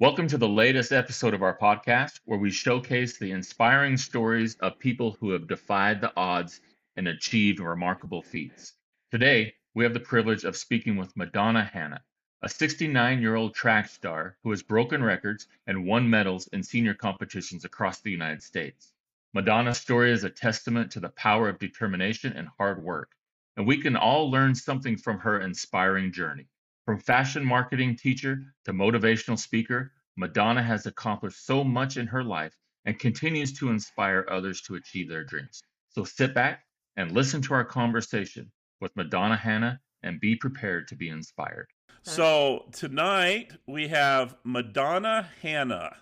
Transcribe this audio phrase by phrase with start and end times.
[0.00, 4.78] Welcome to the latest episode of our podcast, where we showcase the inspiring stories of
[4.78, 6.62] people who have defied the odds
[6.96, 8.72] and achieved remarkable feats.
[9.10, 12.00] Today, we have the privilege of speaking with Madonna Hanna,
[12.40, 16.94] a 69 year old track star who has broken records and won medals in senior
[16.94, 18.94] competitions across the United States.
[19.34, 23.10] Madonna's story is a testament to the power of determination and hard work,
[23.58, 26.46] and we can all learn something from her inspiring journey.
[26.90, 32.54] From fashion marketing teacher to motivational speaker, Madonna has accomplished so much in her life
[32.84, 35.62] and continues to inspire others to achieve their dreams.
[35.88, 36.66] So sit back
[36.98, 38.52] and listen to our conversation
[38.82, 41.68] with Madonna Hanna and be prepared to be inspired.
[42.02, 45.96] So tonight we have Madonna Hanna.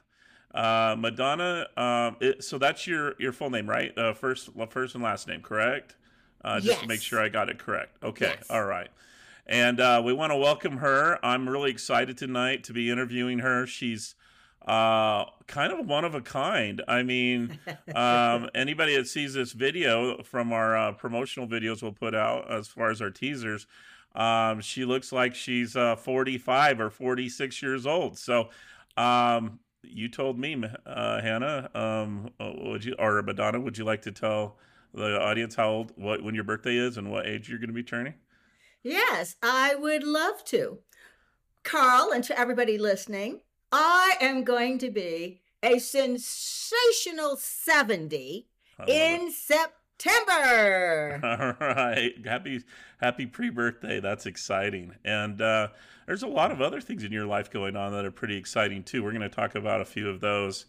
[0.52, 1.68] Uh, Madonna.
[1.76, 3.96] Um, it, so that's your your full name, right?
[3.96, 5.94] Uh, first first and last name, correct?
[6.44, 6.80] Uh, just yes.
[6.80, 8.02] to make sure I got it correct.
[8.02, 8.34] Okay.
[8.36, 8.46] Yes.
[8.50, 8.88] All right.
[9.48, 11.18] And uh, we want to welcome her.
[11.24, 13.66] I'm really excited tonight to be interviewing her.
[13.66, 14.14] She's
[14.66, 16.82] uh, kind of one of a kind.
[16.86, 17.58] I mean,
[17.94, 22.68] um, anybody that sees this video from our uh, promotional videos we'll put out as
[22.68, 23.66] far as our teasers,
[24.14, 28.18] um, she looks like she's uh, 45 or 46 years old.
[28.18, 28.50] So,
[28.98, 34.02] um, you told me, uh, Hanna, um, uh, would you or Madonna, would you like
[34.02, 34.58] to tell
[34.92, 37.74] the audience how old, what, when your birthday is, and what age you're going to
[37.74, 38.14] be turning?
[38.82, 40.78] Yes, I would love to.
[41.64, 43.40] Carl, and to everybody listening,
[43.72, 48.46] I am going to be a sensational 70
[48.78, 51.20] I love in September.
[51.60, 52.14] All right.
[52.24, 52.62] Happy
[53.00, 54.00] happy pre-birthday.
[54.00, 54.94] That's exciting.
[55.04, 55.68] And uh,
[56.06, 58.82] there's a lot of other things in your life going on that are pretty exciting
[58.84, 59.02] too.
[59.02, 60.66] We're going to talk about a few of those.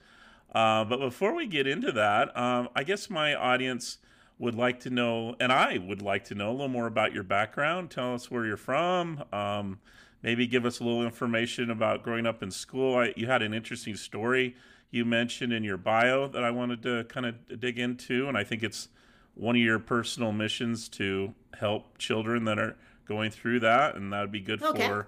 [0.54, 4.00] Uh, but before we get into that, um, I guess my audience
[4.40, 7.24] would like to know, and I would like to know a little more about your
[7.24, 7.92] background.
[7.92, 9.24] Tell us where you're from.
[9.32, 9.80] Um,
[10.24, 12.98] maybe give us a little information about growing up in school.
[12.98, 14.56] I, you had an interesting story
[14.92, 18.44] you mentioned in your bio that I wanted to kind of dig into, and I
[18.44, 18.88] think it's
[19.36, 24.22] one of your personal missions to help children that are going through that, and that
[24.22, 24.88] would be good Okay.
[24.88, 25.08] for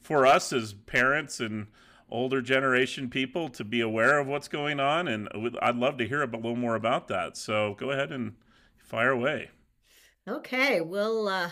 [0.00, 1.68] for us as parents and
[2.10, 5.06] older generation people to be aware of what's going on.
[5.06, 5.28] And
[5.62, 7.36] I'd love to hear a little more about that.
[7.36, 8.34] So go ahead and
[8.92, 9.48] fire away.
[10.28, 11.50] Okay, we'll uh,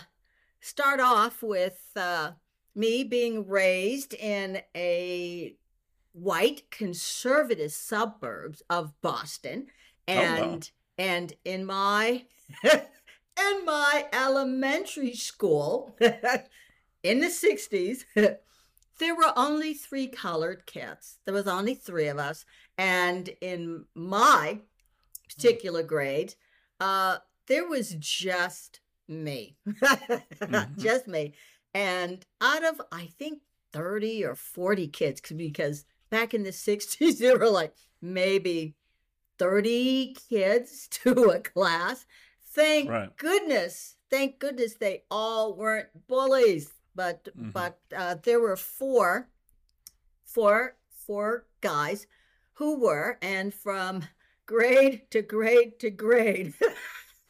[0.59, 2.33] start off with uh,
[2.75, 5.55] me being raised in a
[6.13, 9.67] white conservative suburbs of Boston,
[10.07, 10.21] Oh, wow.
[10.51, 12.25] and and in my
[12.63, 15.95] in my elementary school
[17.03, 18.05] in the '60s.
[18.99, 21.17] There were only three colored kids.
[21.25, 22.45] There was only three of us.
[22.77, 24.59] And in my
[25.27, 26.35] particular grade,
[26.79, 29.57] uh, there was just me.
[29.67, 30.77] Mhm.
[30.77, 31.33] just me.
[31.73, 33.41] And out of, I think,
[33.73, 38.75] 30 or 40 kids, 'cause- because back in the 60s, there were like maybe
[39.37, 42.05] 30 kids to a class.
[42.43, 43.15] Thank Right.
[43.17, 43.95] goodness.
[44.09, 46.71] Thank goodness they all weren't bullies.
[46.93, 47.53] But Mhm.
[47.53, 49.29] but uh, there were four,
[50.25, 52.07] four, four guys
[52.55, 54.03] who were, and from
[54.45, 56.53] grade to grade to grade.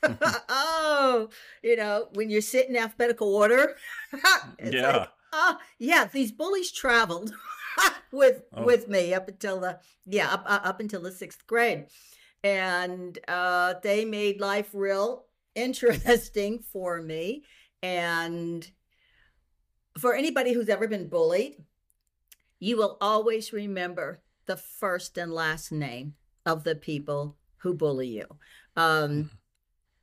[0.49, 1.29] oh,
[1.63, 3.75] you know, when you sit in alphabetical order.
[4.63, 4.97] yeah.
[4.97, 7.33] like, oh, yeah, these bullies traveled
[8.11, 8.63] with Oh.
[8.65, 11.85] with me up until the yeah, up up up until the 6th grade.
[12.43, 15.25] And uh they made life real
[15.55, 17.43] interesting for me
[17.83, 18.69] and
[19.97, 21.55] for anybody who's ever been bullied,
[22.59, 28.25] you will always remember the first and last name of the people who bully you.
[28.75, 29.31] Um,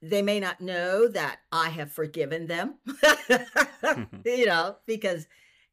[0.01, 2.75] they may not know that I have forgiven them,
[4.25, 5.27] you know, because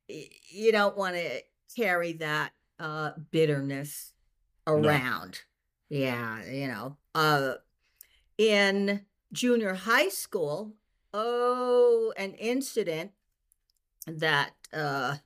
[0.07, 1.41] you don't want to
[1.75, 4.13] carry that uh, bitterness
[4.67, 5.41] around.
[5.89, 6.97] Yeah, you know.
[7.13, 7.55] Uh,
[8.37, 10.73] in junior high school,
[11.13, 13.11] oh, an incident
[14.07, 15.17] that uh,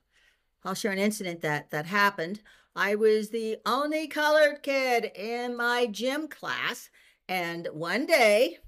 [0.64, 2.40] I'll share an incident that that happened.
[2.76, 6.90] I was the only colored kid in my gym class,
[7.28, 8.58] and one day,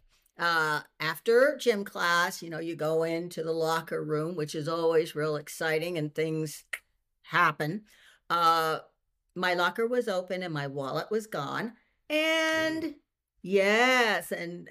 [0.42, 5.14] uh, after gym class, you know, you go into the locker room, which is always
[5.14, 6.64] real exciting, and things
[7.22, 7.82] happen.
[8.28, 8.80] Uh,
[9.36, 11.74] my locker was open and my wallet was gone,
[12.10, 12.96] and
[13.40, 14.68] yes, and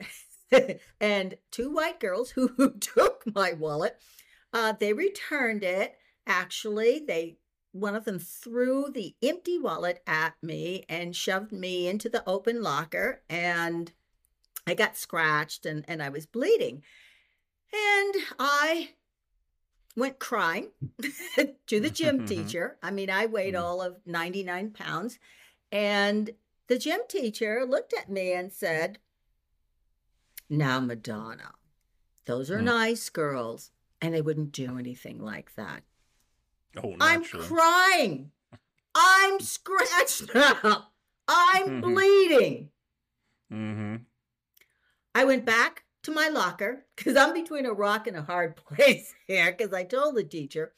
[0.99, 3.97] and two white girls who, who took my wallet,
[4.51, 5.95] uh, they returned it.
[6.27, 7.37] Actually, they
[7.71, 12.61] one of them threw the empty wallet at me and shoved me into the open
[12.61, 13.93] locker, and
[14.67, 16.83] I got scratched and, and I was bleeding.
[17.73, 18.91] And I
[19.95, 20.69] went crying
[21.67, 22.77] to the gym teacher.
[22.83, 23.61] I mean, I weighed Mm.
[23.61, 25.19] all of 99 pounds.
[25.71, 26.31] And
[26.67, 28.99] the gym teacher looked at me and said,
[30.49, 31.51] Now, Madonna,
[32.25, 32.65] those are Mm.
[32.65, 33.71] nice girls.
[34.01, 35.83] And they wouldn't do anything like that.
[36.83, 37.45] Oh, I'm naturally.
[37.47, 38.31] crying.
[38.95, 40.91] I'm scratched up.
[41.27, 41.81] I'm Mhm.
[41.81, 42.69] bleeding.
[43.51, 43.95] mm-hmm.
[45.13, 49.13] I went back to my locker because I'm between a rock and a hard place
[49.27, 50.73] here because I told the teacher.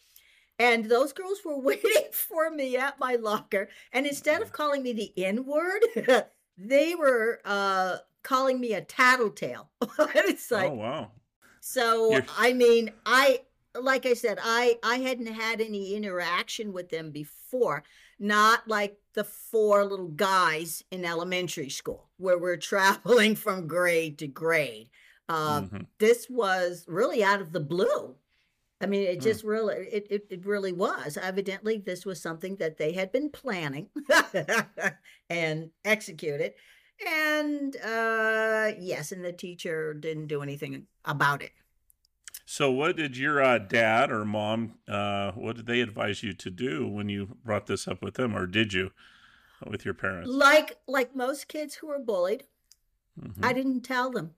[0.60, 3.70] And those girls were waiting for me at my locker.
[3.92, 5.82] And instead of calling me the N word,
[6.58, 9.70] they were uh, calling me a tattletale.
[10.00, 11.12] it's like, oh wow.
[11.60, 13.42] so You're- I mean, I
[13.80, 17.84] like I said, I I hadn't had any interaction with them before,
[18.20, 24.28] not like the four little guys in elementary school where we're traveling from grade to
[24.28, 24.90] grade.
[25.30, 25.88] Uh, Mhm.
[26.00, 28.16] This was really out of the blue.
[28.82, 29.22] I mean, it Hmm.
[29.22, 31.16] just really, it, it, it really was.
[31.18, 33.90] Evidently, this was something that they had been planning
[35.30, 36.54] and executed.
[37.08, 41.52] And uh, yes, and the teacher didn't do anything about it.
[42.46, 44.76] So, what did your uh, dad or mom?
[44.88, 48.36] Uh, what did they advise you to do when you brought this up with them,
[48.36, 48.92] or did you
[49.66, 50.30] with your parents?
[50.30, 52.44] Like like most kids who are bullied,
[53.20, 53.46] Mhm.
[53.46, 54.36] I didn't tell them.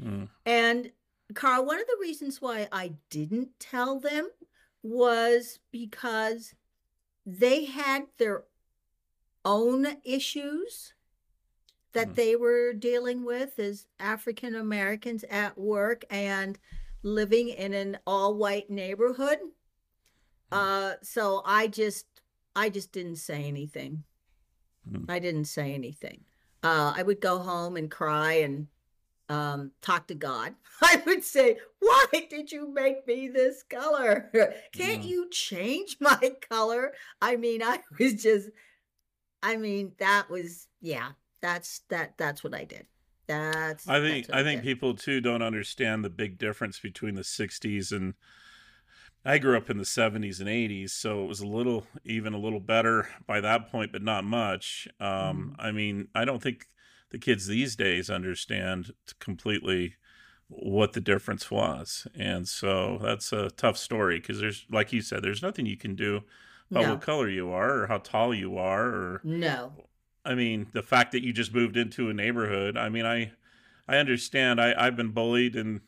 [0.00, 0.28] Mm.
[0.44, 0.92] And
[1.34, 4.30] Carl, one of the reasons why I didn't tell them
[4.82, 6.54] was because
[7.24, 8.44] they had their
[9.44, 10.94] own issues
[11.92, 12.14] that Hmm.
[12.14, 16.58] they were dealing with as African Americans at work and
[17.02, 19.38] living in an all white neighborhood.
[20.50, 22.06] Uh, so I just
[22.54, 24.04] I just didn't say anything.
[24.90, 25.04] Hmm.
[25.08, 26.24] I didn't say anything.
[26.62, 28.66] Uh, I would go home and cry and
[29.28, 30.54] um, talk to God.
[30.82, 34.30] I would say, Why did you make me this color?
[34.72, 35.08] Can't Mm.
[35.08, 36.92] you change my color?
[37.20, 38.50] I mean, I was just,
[39.42, 42.18] I mean, that was, yeah, that's that.
[42.18, 42.86] That's what I did.
[43.26, 43.86] That's.
[43.86, 47.90] I think that's I think people too don't understand the big difference between the '60s
[47.92, 48.14] and
[49.24, 52.38] I grew up in the 70s and 80s, so it was a little, even a
[52.38, 54.88] little better by that point, but not much.
[54.98, 56.66] Um, I mean, I don't think
[57.10, 58.90] the kids these days understand
[59.20, 59.96] completely
[60.48, 62.06] what the difference was.
[62.14, 65.94] And so that's a tough story because there's, like you said, there's nothing you can
[65.94, 66.22] do
[66.70, 66.88] about No.
[66.88, 69.88] what color you are or how tall you are or No.
[70.24, 72.76] I mean, the fact that you just moved into a neighborhood.
[72.76, 73.32] I mean, I
[73.88, 74.60] I understand.
[74.60, 75.80] I I've been bullied, and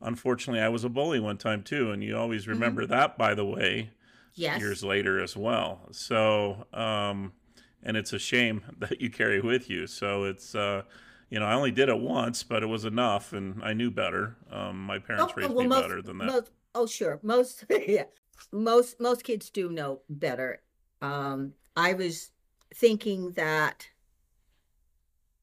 [0.00, 1.90] unfortunately, I was a bully one time too.
[1.90, 3.90] And you always remember that, by the way,
[4.34, 4.58] Yes.
[4.60, 5.88] years later as well.
[5.90, 7.32] So, um,
[7.82, 9.86] and it's a shame that you carry with you.
[9.86, 10.54] So it's.
[10.54, 10.82] Uh,
[11.32, 14.36] you know, I only did it once, but it was enough, and I knew better.
[14.50, 16.26] Um, my parents raised me better than that.
[16.26, 17.20] Most, oh, sure.
[17.22, 18.04] Most, yeah,
[18.52, 20.60] most most kids do know better.
[21.00, 22.32] Um, I was
[22.74, 23.88] thinking that,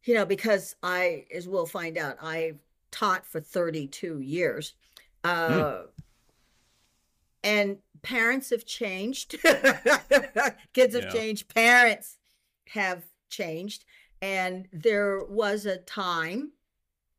[0.04, 2.54] you know, because I, as we'll find out, I
[2.92, 4.74] taught for 32 years,
[5.24, 5.84] uh,
[7.44, 9.36] and parents have changed.
[10.74, 11.10] Kids have Yeah.
[11.10, 11.54] changed.
[11.54, 12.18] Parents
[12.70, 13.86] have changed,
[14.22, 16.52] and there was a time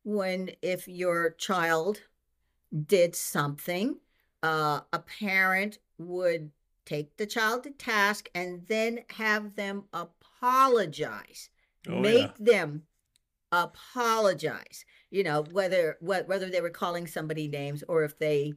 [0.03, 2.03] when if your child
[2.87, 3.97] did something,
[4.43, 6.51] uh, a parent would
[6.91, 11.49] take the child to task and then have them apologize.
[11.89, 12.53] Oh, Make yeah.
[12.53, 12.83] them
[13.53, 14.85] apologize.
[15.11, 18.55] You know, whether wh- whether they were calling somebody names or if they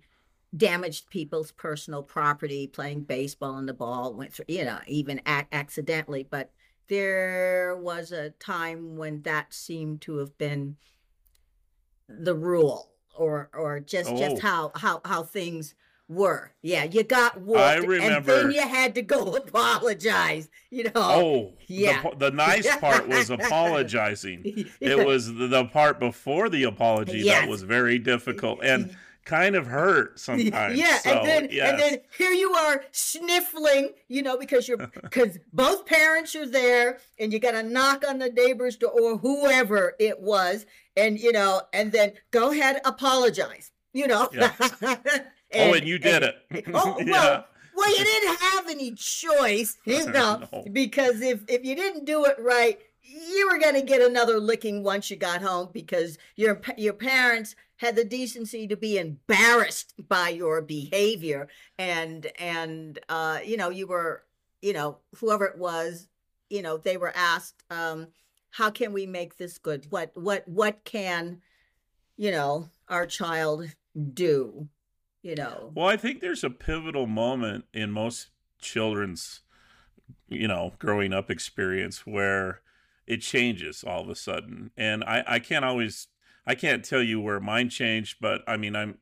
[0.56, 5.48] damaged people's personal property playing baseball and the ball went through, you know, even ac-
[5.52, 6.28] accidentally.
[6.30, 6.52] But
[6.90, 10.78] there was a time when that seemed to have been
[12.08, 14.18] the rule or or just Oh.
[14.18, 15.74] just how how how things
[16.07, 16.51] were.
[16.62, 20.91] Yeah, you got whooped I and then you had to go apologize, you know.
[20.95, 22.01] Oh, yeah.
[22.01, 24.43] The, the nice part was apologizing.
[24.79, 27.41] It was the, the part before the apology Yes.
[27.41, 28.95] that was very difficult and
[29.25, 30.77] kind of hurt sometimes.
[30.77, 31.69] Yeah, So, and then yes.
[31.72, 37.00] and then here you are sniffling, you know, because you're because both parents are there,
[37.17, 40.65] and you got to knock on the neighbor's door or whoever it was,
[40.98, 44.28] and you know, and then go ahead, apologize, you know.
[44.34, 44.52] Yeah.
[44.82, 46.36] oh, and you did it.
[46.74, 47.12] Oh Yeah.
[47.12, 50.66] well, well, you didn't have any choice, you know, No.
[50.72, 54.84] because if if you didn't do it right, you were going to get another licking
[54.84, 60.30] once you got home because your your parents had the decency to be embarrassed by
[60.30, 61.48] your behavior
[61.78, 64.24] and and uh you know you were
[64.62, 66.08] you know whoever it was
[66.50, 68.08] you know they were asked um
[68.52, 71.42] how can we make this good what what what can
[72.16, 73.66] you know our child
[74.14, 74.68] do
[75.24, 75.72] you know.
[75.74, 78.28] Well, I think there's a pivotal moment in most
[78.60, 79.42] children's,
[80.28, 82.62] you know, growing up experience where
[83.08, 84.72] it changes all of a sudden.
[84.78, 86.08] And I, I can't always,
[86.46, 88.98] I can't tell you where mine changed, but I mean, I'm,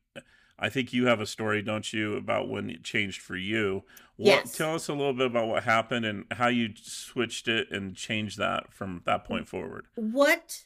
[0.60, 3.84] I think you have a story, don't you, about when it changed for you?
[4.18, 4.56] What, Yes.
[4.56, 8.38] Tell us a little bit about what happened and how you switched it and changed
[8.38, 9.88] that from that point forward.
[9.96, 10.66] what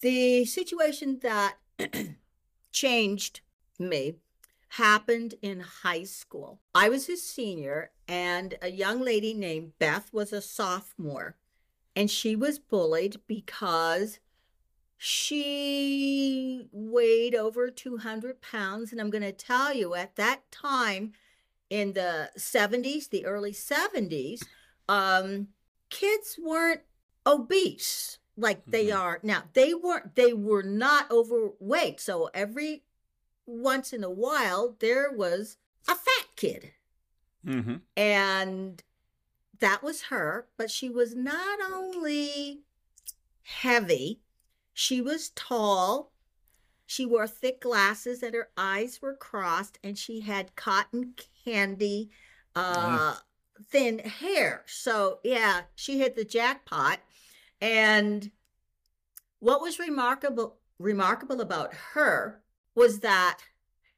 [0.00, 1.54] the situation that
[2.72, 3.40] changed
[3.78, 4.16] me
[4.68, 6.60] happened in high school.
[6.74, 11.36] I was a senior, and a young lady named Beth was a sophomore,
[11.94, 14.18] and she was bullied because
[14.96, 18.92] she weighed over 200 pounds.
[18.92, 21.12] And I'm going to tell you, at that time
[21.68, 24.42] in the 70s, the early 70s,
[24.88, 25.48] um,
[25.90, 26.82] kids weren't
[27.26, 28.98] obese like they Mhm.
[28.98, 29.44] are now.
[29.52, 32.00] They weren't, they were not overweight.
[32.00, 32.84] So every
[33.46, 35.56] once in a while, there was
[35.88, 36.72] a fat kid.
[37.46, 37.76] Mm-hmm.
[37.96, 38.82] And
[39.60, 42.60] that was her, but she was not only
[43.42, 44.20] heavy,
[44.72, 46.12] she was tall.
[46.86, 52.10] She wore thick glasses and her eyes were crossed, and she had cotton candy,
[52.54, 53.16] uh,
[53.70, 54.62] thin hair.
[54.66, 56.98] So, yeah, she hit the jackpot.
[57.60, 58.30] And
[59.38, 62.41] what was remarkable remarkable about her
[62.74, 63.38] was that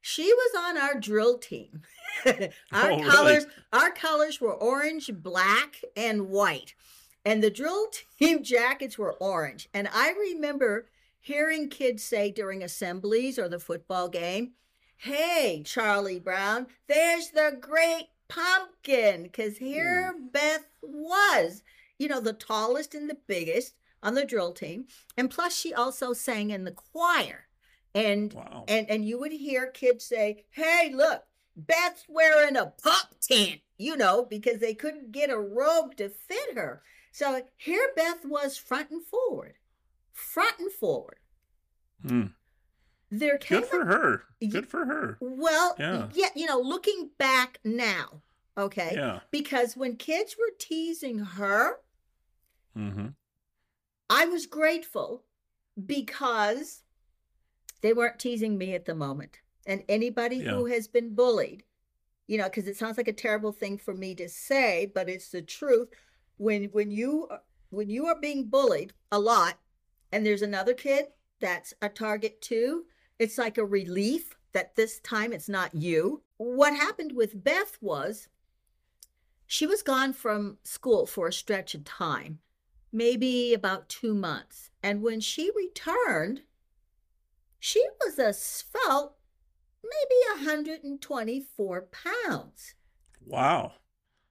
[0.00, 1.82] she was on our drill team.
[2.26, 3.02] our Oh, really?
[3.02, 6.74] colors our colors were orange, black, and white.
[7.24, 7.86] And the drill
[8.18, 9.68] team jackets were orange.
[9.72, 10.86] And I remember
[11.20, 14.52] hearing kids say during assemblies or the football game,
[14.96, 19.24] Hey, Charlie Brown, there's the great pumpkin.
[19.24, 20.32] Because here mm.
[20.32, 21.62] Beth was,
[21.98, 24.84] you know, the tallest and the biggest on the drill team.
[25.16, 27.46] And plus, she also sang in the choir.
[27.94, 28.64] And Wow.
[28.68, 31.24] and and you would hear kids say, "Hey, look,
[31.56, 36.54] Beth's wearing a pop tent," you know, because they couldn't get a robe to fit
[36.56, 36.82] her.
[37.12, 39.54] So here Beth was front and forward,
[40.12, 41.18] front and forward.
[42.02, 42.26] Hmm.
[43.10, 44.24] There came Good for a, her.
[44.48, 45.16] Good for her.
[45.20, 46.08] well, Yeah.
[46.14, 48.22] yeah, you know, looking back now,
[48.58, 49.20] okay, Yeah.
[49.30, 51.80] because when kids were teasing her,
[52.76, 53.08] Mm-hmm.
[54.10, 55.24] I was grateful
[55.86, 56.82] because
[57.84, 59.40] they weren't teasing me at the moment.
[59.66, 61.64] And anybody who has been bullied,
[62.26, 65.28] you know, because it sounds like a terrible thing for me to say, but it's
[65.28, 65.90] the truth.
[66.38, 67.28] When when you
[67.68, 69.58] when you are being bullied a lot,
[70.10, 71.08] and there's another kid
[71.40, 72.86] that's a target too,
[73.18, 76.22] it's like a relief that this time it's not you.
[76.38, 78.28] What happened with Beth was
[79.46, 82.38] she was gone from school for a stretch of time
[82.94, 84.70] maybe about two months.
[84.80, 86.42] And when she returned,
[87.64, 89.14] she was a svelte,
[89.82, 91.88] maybe 124
[92.26, 92.74] pounds.
[93.24, 93.72] Wow.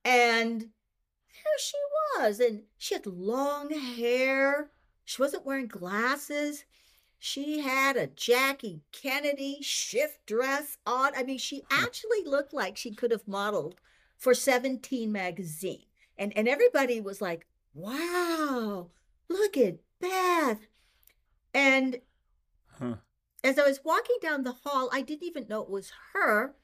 [0.06, 1.78] And there she
[2.16, 2.40] was.
[2.40, 4.70] And she had long hair.
[5.04, 6.66] She wasn't wearing glasses.
[7.18, 11.14] She had a Jackie Kennedy shift dress on.
[11.18, 11.84] I mean, she hmm.
[11.84, 13.78] actually looked like she could have modeled
[14.16, 15.86] for 17 magazine.
[16.20, 18.92] And and everybody was like, wow,
[19.28, 20.60] look at Beth.
[21.52, 22.00] And
[22.80, 22.98] Huh.
[23.44, 26.56] As I was walking down the hall, I didn't even know it was her.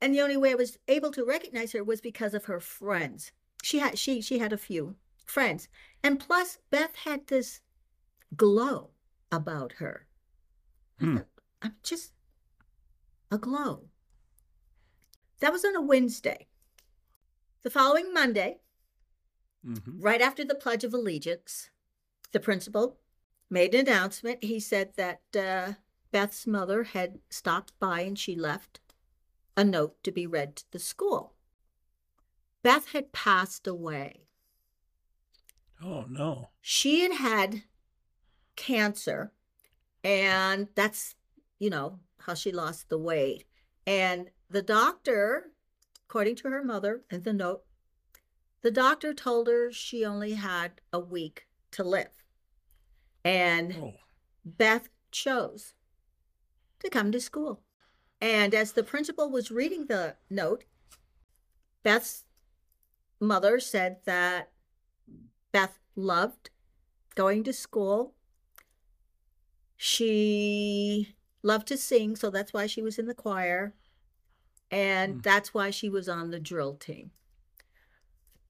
[0.00, 3.32] And the only way I was able to recognize her was because of her friends.
[3.62, 4.96] She had she she had a few
[5.26, 5.68] friends.
[6.02, 7.60] And plus Beth had this
[8.36, 8.90] glow
[9.30, 10.06] about her.
[10.98, 11.18] Hmm.
[11.60, 12.12] I'm just
[13.30, 13.84] a glow.
[15.40, 16.46] That was on a Wednesday.
[17.62, 18.60] The following Monday,
[19.66, 20.00] Mm-hmm.
[20.00, 21.68] right after the Pledge of Allegiance,
[22.32, 22.96] the principal
[23.50, 24.44] made an announcement.
[24.44, 25.74] He said that uh,
[26.12, 28.80] Beth's mother had stopped by and she left
[29.56, 31.34] a note to be read to the school.
[32.62, 34.22] Beth had passed away.
[35.82, 36.50] Oh no.
[36.60, 37.62] She had had
[38.56, 39.32] cancer,
[40.04, 41.14] and that's,
[41.58, 43.44] you know, how she lost the weight.
[43.86, 45.50] And the doctor,
[46.08, 47.62] according to her mother in the note,
[48.62, 52.19] the doctor told her she only had a week to live.
[53.24, 53.94] And Oh.
[54.44, 55.74] Beth chose
[56.80, 57.62] to come to school.
[58.20, 60.64] And as the principal was reading the note,
[61.82, 62.24] Beth's
[63.18, 64.52] mother said that
[65.52, 66.50] Beth loved
[67.14, 68.14] going to school.
[69.76, 73.74] She loved to sing, so that's why she was in the choir.
[74.70, 75.20] And Hmm.
[75.20, 77.10] that's why she was on the drill team.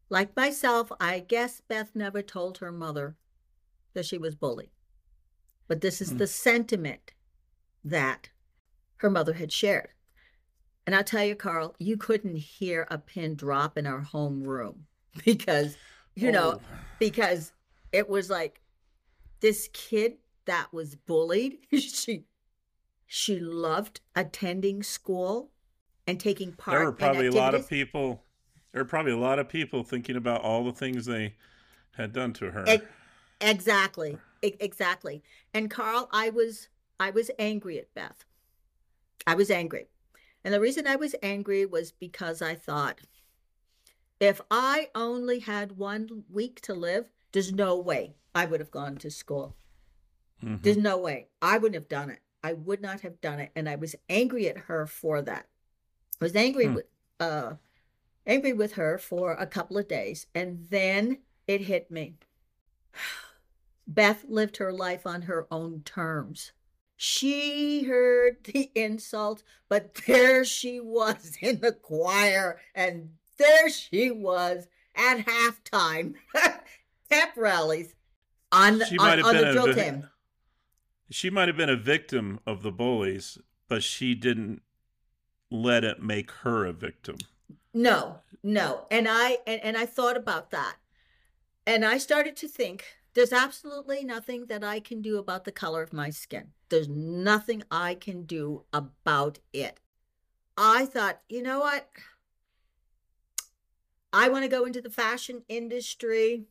[0.09, 3.17] Like myself, I guess Beth never told her mother
[3.95, 4.71] that she was bullied.
[5.69, 6.17] But this is Hmm.
[6.19, 7.13] the sentiment
[7.85, 8.31] that
[8.97, 9.91] her mother had shared.
[10.87, 14.87] And I'll tell you, Carl, you couldn't hear a pin drop in our home room
[15.25, 15.77] because,
[16.15, 16.77] you know, Oh.
[16.99, 17.53] because
[17.93, 18.61] it was like
[19.41, 21.59] this kid that was bullied.
[21.73, 22.25] she
[23.07, 25.51] she loved attending school
[26.07, 26.77] and taking part.
[26.79, 28.23] there were probably a lot of people.
[28.73, 31.35] There were probably a lot of people thinking about all the things they
[31.97, 32.65] had done to her.
[32.69, 32.85] Ex-
[33.41, 34.19] Exactly.
[34.43, 35.23] Exactly.
[35.55, 36.69] And Carl, I was
[36.99, 38.25] I was angry at Beth.
[39.27, 39.89] I was angry.
[40.45, 43.01] And the reason I was angry was because I thought
[44.19, 48.97] if I only had one week to live, there's no way I would have gone
[48.99, 49.57] to school.
[50.43, 50.63] Mhm.
[50.63, 51.29] There's no way.
[51.43, 52.21] I wouldn't have done it.
[52.43, 53.51] I would not have done it.
[53.55, 55.47] And I was angry at her for that.
[56.21, 56.75] I was angry Hmm.
[56.75, 56.87] with
[57.19, 57.55] uh
[58.27, 60.27] angry with her for a couple of days.
[60.35, 62.17] And then it hit me.
[63.91, 66.53] Beth lived her life on her own terms.
[66.97, 74.69] She heard the insult, but there she was in the choir, and there she was
[74.95, 76.15] at halftime,
[77.11, 77.95] pep rallies
[78.53, 80.09] on, She on, might have on been the drill team.
[81.11, 84.63] She might have been a victim of the bullies, but she didn't
[85.51, 87.17] let it make her a victim.
[87.75, 88.87] No, no.
[88.89, 90.77] And I and, and I thought about that.
[91.67, 95.83] And I started to think there's absolutely nothing that I can do about the color
[95.83, 96.49] of my skin.
[96.69, 99.81] There's nothing I can do about it.
[100.57, 101.89] I thought, you know what?
[104.13, 106.45] I want to go into the fashion industry.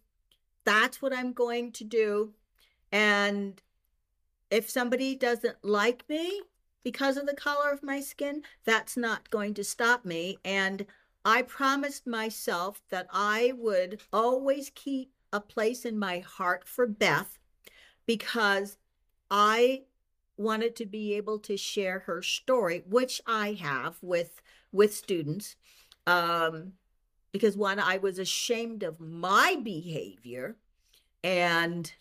[0.65, 2.33] That's what I'm going to do.
[2.91, 3.61] And
[4.49, 6.41] if somebody doesn't like me
[6.83, 10.37] because of the color of my skin, that's not going to stop me.
[10.43, 10.85] And
[11.23, 17.37] I promised myself that I would always keep a place in my heart for Beth
[18.05, 18.77] because
[19.29, 19.83] I
[20.37, 25.55] wanted to be able to share her story, which I have with with students.
[26.07, 26.73] Um,
[27.31, 30.57] because one, I was ashamed of my behavior,
[31.23, 31.91] and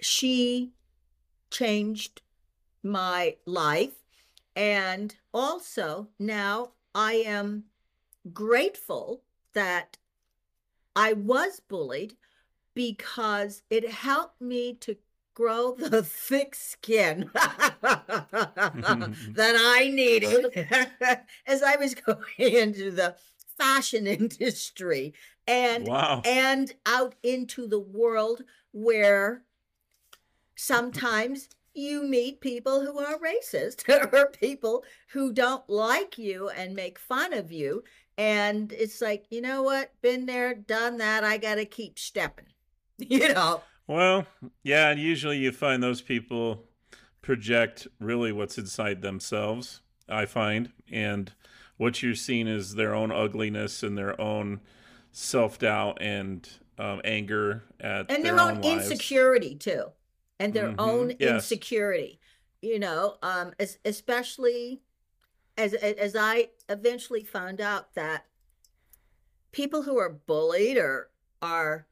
[0.00, 0.72] she
[1.50, 2.22] changed
[2.82, 4.02] my life.
[4.56, 7.64] And also now I am
[8.32, 9.98] grateful that
[10.96, 12.16] I was bullied
[12.74, 14.96] because it helped me to
[15.34, 18.54] grow the thick skin that
[19.38, 20.46] I needed
[21.46, 23.16] as I was going into the
[23.58, 25.14] fashion industry
[25.46, 26.22] and wow.
[26.24, 29.42] and out into the world where
[30.56, 36.98] sometimes you meet people who are racist or people who don't like you and make
[36.98, 37.82] fun of you
[38.18, 42.46] and it's like you know what been there done that i gotta keep stepping
[42.98, 44.26] you know Well,
[44.62, 46.64] yeah, and usually you find those people
[47.22, 50.72] project really what's inside themselves, I find.
[50.90, 51.32] And
[51.76, 54.60] what you're seeing is their own ugliness and their own
[55.12, 56.48] self doubt and
[56.78, 58.62] um, anger at and their, their, own, lives.
[58.62, 59.86] insecurity too
[60.38, 61.20] and their Mhm, own yes.
[61.22, 62.20] insecurity
[62.62, 63.52] you know um
[63.84, 64.80] especially
[65.56, 68.26] as as i eventually found out that
[69.52, 71.86] people who are bullied or are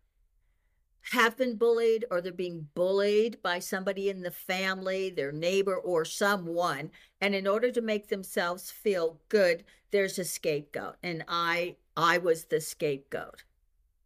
[1.12, 6.04] have been bullied or they're being bullied by somebody in the family their neighbor or
[6.04, 10.96] someone and in order to make themselves feel good there's a scapegoat.
[11.02, 13.44] And i i was the scapegoat.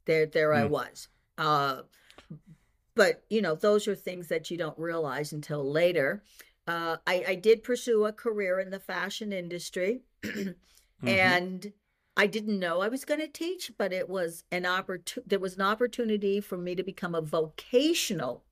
[0.07, 0.71] There there i Hmm.
[0.71, 1.09] was.
[1.39, 1.83] Uh
[2.95, 6.23] but you know those are things that you don't realize until later
[6.67, 10.55] uh, I, I did pursue a career in the fashion industry Mhm.
[11.05, 11.73] and
[12.17, 15.57] i didn't know i was going to teach but it was an opportunity there was
[15.57, 18.43] an opportunity for me to become a vocational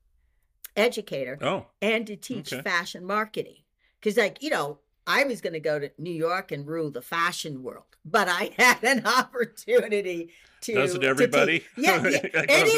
[0.75, 2.61] educator oh, and to teach okay.
[2.61, 3.63] fashion marketing
[3.99, 7.01] because like you know i was going to go to new york and rule the
[7.01, 10.29] fashion world but i had an opportunity
[10.61, 11.63] to doesn't to everybody?
[11.77, 12.45] yeah, yeah.
[12.47, 12.73] Any-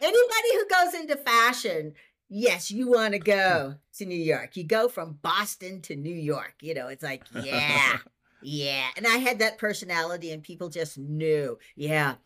[0.00, 1.94] anybody who goes into fashion
[2.28, 4.56] yes you want to go to new york.
[4.56, 7.98] You go from boston to new york you know it's like yeah
[8.42, 8.88] yeah.
[8.96, 12.16] And i had that personality and people just knew yeah.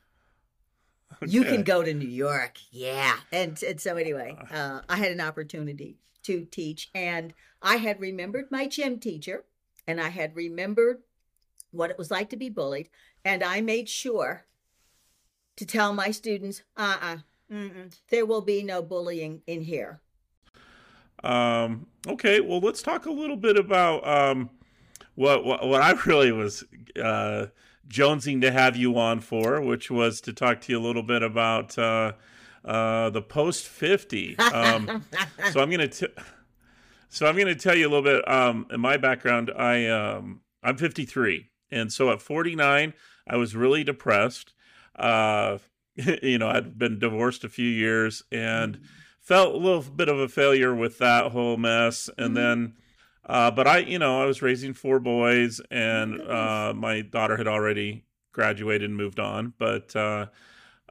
[1.20, 3.16] You can go to new york yeah.
[3.30, 8.50] And, and so anyway uh, i had an opportunity to teach and i had remembered
[8.50, 9.44] my gym teacher
[9.86, 11.02] and i had remembered
[11.70, 12.88] what it was like to be bullied
[13.24, 14.44] and i made sure
[15.56, 17.18] to tell my students uh-uh
[17.52, 17.94] Mm-mm.
[18.08, 20.00] There will be no bullying in here.
[21.22, 24.50] Um, okay, well, let's talk a little bit about um,
[25.14, 26.64] what, what what I really was
[27.00, 27.46] uh,
[27.88, 31.22] jonesing to have you on for, which was to talk to you a little bit
[31.22, 32.12] about uh,
[32.64, 34.36] uh, the post fifty.
[34.38, 35.04] Um,
[35.52, 36.06] so I'm gonna t-
[37.12, 38.26] So I'm to tell you a little bit.
[38.26, 42.94] Um, in my background, I um, I'm 53, and so at 49,
[43.28, 44.54] I was really depressed.
[44.96, 45.58] Uh,
[46.22, 48.84] you know, I'd been divorced a few years and mm-hmm.
[49.20, 52.08] felt a little bit of a failure with that whole mess.
[52.18, 52.34] And mm-hmm.
[52.34, 52.74] then,
[53.26, 57.46] uh, but I, you know, I was raising four boys, and uh, my daughter had
[57.46, 59.52] already graduated and moved on.
[59.58, 60.26] But, uh,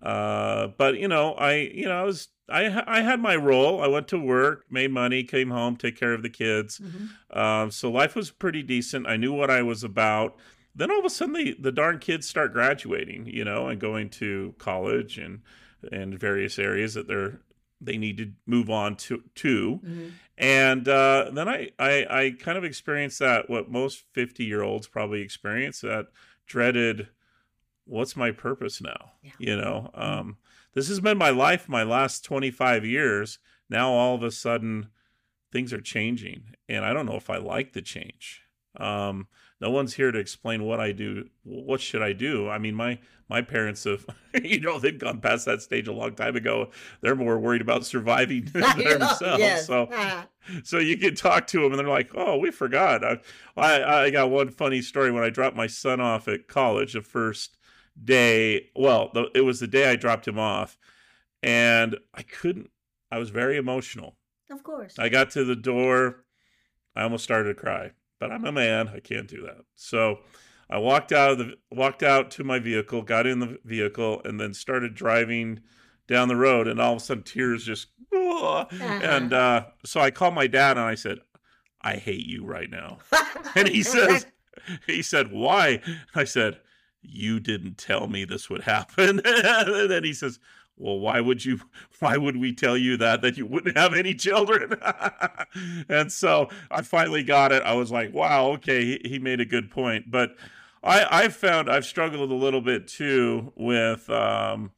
[0.01, 3.81] uh, but you know, I, you know, I was I I had my role.
[3.81, 6.79] I went to work, made money, came home, take care of the kids.
[6.79, 7.39] Mm-hmm.
[7.39, 9.07] Um, so life was pretty decent.
[9.07, 10.35] I knew what I was about.
[10.73, 14.09] Then all of a sudden, the the darn kids start graduating, you know, and going
[14.11, 15.41] to college and
[15.91, 17.41] and various areas that they're
[17.79, 19.79] they need to move on to to.
[19.83, 20.09] Mm-hmm.
[20.37, 24.87] And uh, then I, I I kind of experienced that what most fifty year olds
[24.87, 26.07] probably experience that
[26.45, 27.07] dreaded
[27.85, 29.31] what's my purpose now yeah.
[29.39, 30.01] you know mm-hmm.
[30.01, 30.37] um,
[30.73, 34.87] this has been my life my last 25 years now all of a sudden
[35.51, 38.43] things are changing and i don't know if i like the change
[38.77, 39.27] um,
[39.61, 42.99] no one's here to explain what i do what should i do i mean my
[43.29, 44.05] my parents have
[44.43, 46.69] you know they've gone past that stage a long time ago
[46.99, 49.65] they're more worried about surviving themselves yes.
[49.67, 49.89] so
[50.63, 53.19] so you can talk to them and they're like oh we forgot I,
[53.55, 57.01] I i got one funny story when i dropped my son off at college the
[57.01, 57.57] first
[58.03, 58.69] day.
[58.75, 60.77] Well, the, it was the day I dropped him off,
[61.41, 62.69] and I couldn't.
[63.11, 64.15] I was very emotional.
[64.49, 64.97] Of course.
[64.99, 66.23] I got to the door.
[66.95, 68.87] I almost started to cry, but I'm a man.
[68.87, 69.65] I can't do that.
[69.75, 70.19] So
[70.69, 74.39] I walked out of the walked out to my vehicle, got in the vehicle, and
[74.39, 75.59] then started driving
[76.07, 76.67] down the road.
[76.67, 77.87] And all of a sudden, tears just.
[78.13, 78.65] Uh-huh.
[78.81, 81.17] And uh, so I called my dad and I said,
[81.81, 82.99] "I hate you right now."
[83.55, 84.27] and he says,
[84.85, 85.81] "He said why?"
[86.13, 86.59] I said
[87.01, 89.21] you didn't tell me this would happen.
[89.25, 90.39] and then he says,
[90.81, 91.59] well, why would you,
[91.99, 94.75] why would we tell you that, that you wouldn't have any children?
[95.89, 97.63] and so I finally got it.
[97.63, 100.09] I was like, wow, okay, he, he made a good point.
[100.09, 100.35] But
[100.83, 104.71] I, I've found I've struggled a little bit too with, um,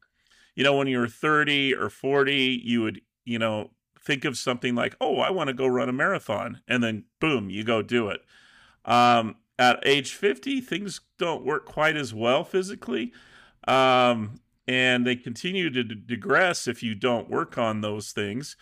[0.54, 4.94] you know, when you're 30 or 40, you would, you know, think of something like,
[5.00, 6.60] oh, I want to go run a marathon.
[6.68, 8.20] And then boom, you go do it.
[8.84, 13.12] Um, at age 50, things don't work quite as well physically.
[13.66, 18.56] Um, and they continue to digress if you don't work on those things.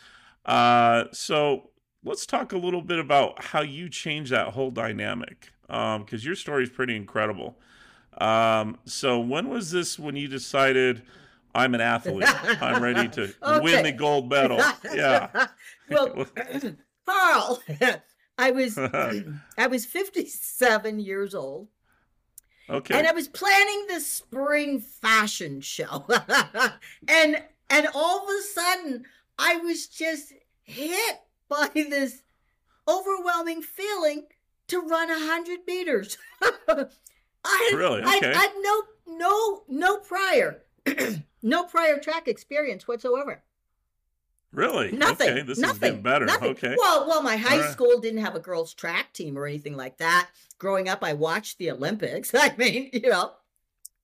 [0.44, 1.70] Uh, so
[2.04, 6.34] let's talk a little bit about how you change that whole dynamic because um, your
[6.34, 7.58] story is pretty incredible.
[8.18, 11.02] Um, so when was this when you decided
[11.54, 12.28] I'm an athlete?
[12.62, 13.60] I'm ready to okay.
[13.60, 14.60] win the gold medal.
[14.94, 15.46] Yeah.
[15.88, 16.26] well,
[17.06, 17.62] Carl,
[18.38, 18.78] I was
[19.58, 21.68] I was 57 years old.
[22.72, 22.98] Okay.
[22.98, 26.06] And I was planning the spring fashion show.
[27.08, 29.04] and and all of a sudden
[29.38, 30.32] I was just
[30.62, 32.22] hit by this
[32.88, 34.26] overwhelming feeling
[34.68, 36.16] to run a hundred meters.
[37.44, 38.32] I really okay.
[38.34, 40.62] I, I no no no prior
[41.42, 43.42] no prior track experience whatsoever.
[44.52, 44.92] Really?
[44.92, 45.30] Nothing.
[45.30, 46.26] Okay, this nothing, is getting better.
[46.26, 46.50] Nothing.
[46.50, 46.76] Okay.
[46.78, 47.70] Well, well, my high right.
[47.70, 50.28] school didn't have a girls' track team or anything like that.
[50.58, 52.34] Growing up, I watched the Olympics.
[52.34, 53.32] I mean, you know,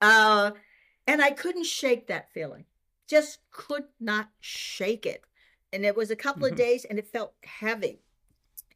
[0.01, 0.53] uh,
[1.07, 2.65] and I couldn't shake that feeling.
[3.07, 5.23] Just could not shake it.
[5.73, 6.55] And it was a couple mm-hmm.
[6.55, 8.01] of days, and it felt heavy.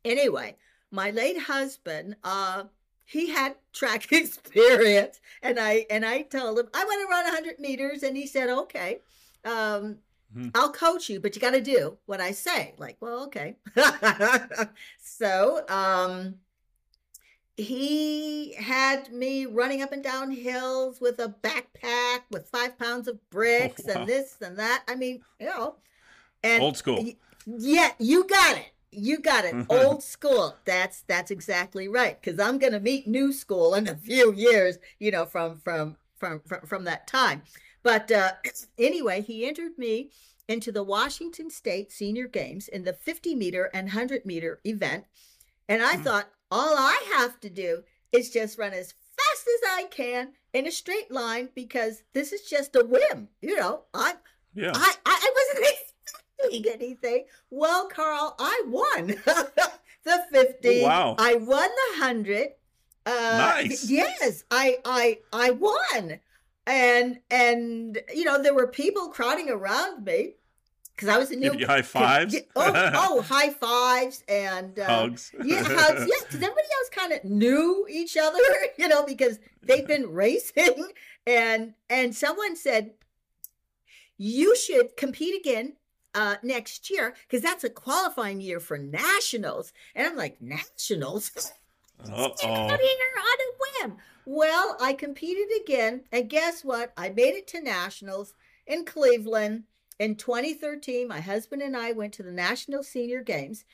[0.05, 0.57] Anyway,
[0.91, 2.65] my late husband, uh,
[3.07, 7.61] he had track experience, and I and I told him I want to run 100
[7.61, 9.01] meters, and he said, okay.
[9.45, 9.99] Um,
[10.37, 10.49] Mm-hmm.
[10.55, 12.75] I'll coach you, but you got to do what I say.
[12.79, 13.57] Like, well, okay.
[14.99, 16.37] so, um,
[17.57, 23.19] he had me running up and down hills with a backpack with five pounds of
[23.31, 24.01] bricks oh, wow.
[24.01, 24.85] and this and that.
[24.89, 25.77] I mean, you know,
[26.43, 27.05] and old school.
[27.47, 28.73] Yeah, you got it.
[28.91, 29.55] You got it.
[29.69, 30.57] old school.
[30.65, 32.21] That's that's exactly right.
[32.21, 34.79] Because I'm going to meet new school in a few years.
[34.99, 37.43] You know, from from from from, from that time.
[37.83, 38.33] But uh,
[38.79, 40.11] anyway, he entered me
[40.49, 45.05] into the Washington State Senior Games in the 50 meter and 100 meter event.
[45.69, 46.03] And I mm.
[46.03, 50.67] thought, all I have to do is just run as fast as I can in
[50.67, 53.29] a straight line because this is just a whim.
[53.41, 54.15] You know, I,
[54.55, 54.73] yeah.
[54.75, 55.67] I, I wasn't
[56.41, 57.25] expecting anything.
[57.51, 59.07] Well, Carl, I won
[60.05, 60.83] the 50.
[60.83, 61.17] Oh, wow.
[61.19, 62.49] I won the 100.
[63.05, 63.89] Uh, nice.
[63.89, 66.21] Yes, I, I, I won
[66.67, 70.35] and and you know there were people crowding around me
[70.95, 72.37] because I was a new Give you high fives.
[72.55, 75.33] oh, oh, high fives and uh, hugs.
[75.43, 76.01] Yeah, hugs.
[76.01, 78.39] Yeah, because everybody else kind of knew each other,
[78.79, 80.89] you know, because they've been racing.
[81.27, 82.93] And and someone said,
[84.17, 85.75] "You should compete again
[86.15, 89.73] uh, next year because that's a qualifying year for nationals.
[89.95, 91.53] And I'm like, nationals?
[92.11, 92.49] Uh-oh.
[92.71, 93.97] out here on a whim.
[94.25, 96.93] Well, I competed again, and guess what?
[96.97, 98.35] I made it to nationals
[98.67, 99.65] in Cleveland
[99.99, 101.09] in 2013.
[101.09, 103.65] My husband and I went to the National Senior Games,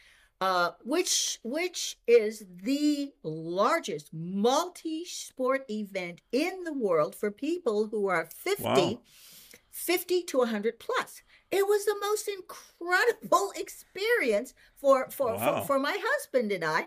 [0.40, 8.26] uh, which which is the largest multi-sport event in the world for people who are
[8.26, 9.00] 50, Wow.
[9.70, 11.22] 50 to 100 plus.
[11.50, 15.60] It was the most incredible experience for for, Wow.
[15.60, 16.86] for, for my husband and I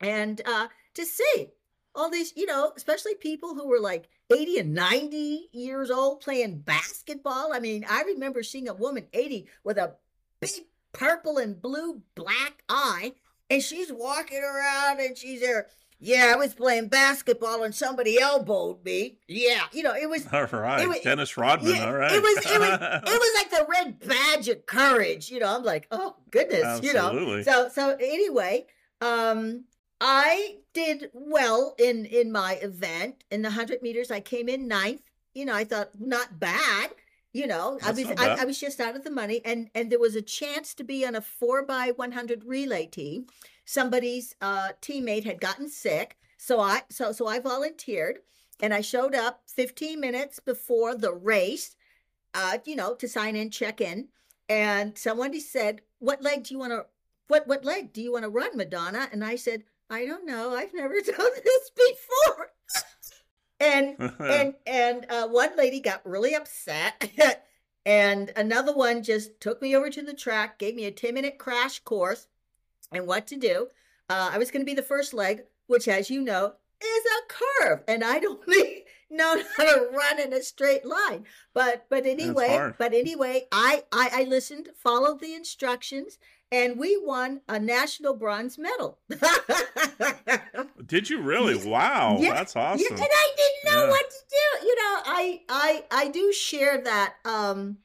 [0.00, 1.48] and uh, to see
[1.94, 6.58] all these, you know, especially people who were like 80 and 90 years old playing
[6.58, 7.52] basketball.
[7.52, 9.94] I mean, I remember seeing a woman 80 with a
[10.40, 10.50] big
[10.92, 13.12] purple and blue black eye,
[13.50, 15.68] and she's walking around and she's there.
[16.00, 19.18] Yeah, I was playing basketball and somebody elbowed me.
[19.28, 21.74] Yeah, you know, it was All right, It was- Dennis Rodman.
[21.76, 25.30] yeah, all right, it was it was it was like the red badge of courage.
[25.30, 27.40] You know, I'm like, oh goodness, you know.
[27.42, 28.66] So so anyway,
[29.00, 29.64] um,
[30.00, 34.10] I did well in in my event in the hundred meters.
[34.10, 35.02] I came in ninth.
[35.34, 36.90] You know, I thought not bad.
[37.32, 38.36] You know, I was I.
[38.42, 41.04] I was just out of the money, and and there was a chance to be
[41.04, 43.26] on a four by one hundred relay team.
[43.64, 48.18] Somebody's uh, teammate had gotten sick, so I so so I volunteered,
[48.60, 51.76] and I showed up fifteen minutes before the race.
[52.34, 54.08] Uh, you know, to sign in, check in,
[54.48, 56.86] and somebody said, "What leg do you want to?
[57.28, 60.54] What what leg do you want to run, Madonna?" And I said, "I don't know.
[60.54, 62.52] I've never done this before."
[63.60, 67.10] and and and uh, one lady got really upset
[67.86, 71.38] and another one just took me over to the track gave me a 10 minute
[71.38, 72.26] crash course.
[72.92, 73.68] And what to do?
[74.08, 77.32] Uh, i was going to be the first leg which as you know is a
[77.62, 77.82] curve.
[77.88, 81.24] And i don't really know how to run in a straight line.
[81.52, 86.18] But but anyway but anyway I, I i listened followed the instructions
[86.54, 88.98] and we won a national bronze medal
[90.86, 91.54] Did you really?
[91.56, 92.96] Wow, Yeah, that's yeah, awesome.
[92.96, 93.90] and I didn't know Yeah.
[93.90, 94.66] what to do.
[94.66, 97.78] You know, I I I do share that um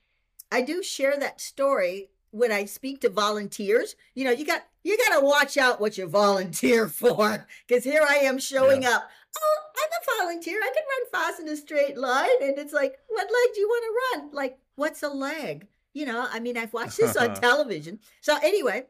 [0.51, 3.95] I do share that story when I speak to volunteers.
[4.15, 8.05] You know, you got you got to watch out what you volunteer for cuz here
[8.07, 9.09] I am showing up.
[9.41, 10.59] Oh, I'm a volunteer.
[10.61, 13.67] I can run fast in a straight line and it's like, "What leg do you
[13.67, 17.33] want to run?" Like, "What's a leg?" You know, I mean, I've watched this on
[17.41, 17.99] television.
[18.21, 18.85] So anyway,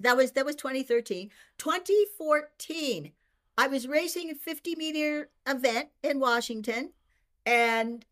[0.00, 1.30] that was that was 2013.
[1.58, 3.12] 2014
[3.58, 6.92] I was racing a 50 meter event in Washington,
[7.44, 8.04] and